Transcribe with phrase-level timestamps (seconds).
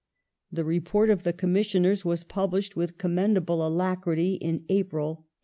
[0.51, 5.29] The report of the Commissioners was published with commendable alacrity in April, 1866.